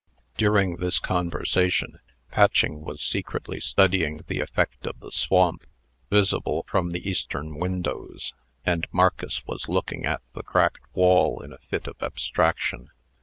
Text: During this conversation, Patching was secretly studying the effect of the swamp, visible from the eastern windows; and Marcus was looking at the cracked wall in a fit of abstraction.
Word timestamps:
During 0.35 0.77
this 0.77 0.97
conversation, 0.97 1.99
Patching 2.31 2.81
was 2.83 3.03
secretly 3.03 3.59
studying 3.59 4.19
the 4.25 4.39
effect 4.39 4.87
of 4.87 4.99
the 4.99 5.11
swamp, 5.11 5.63
visible 6.09 6.65
from 6.67 6.89
the 6.89 7.07
eastern 7.07 7.59
windows; 7.59 8.33
and 8.65 8.87
Marcus 8.91 9.45
was 9.45 9.69
looking 9.69 10.07
at 10.07 10.23
the 10.33 10.41
cracked 10.41 10.87
wall 10.95 11.39
in 11.43 11.53
a 11.53 11.59
fit 11.59 11.85
of 11.85 12.01
abstraction. 12.01 12.89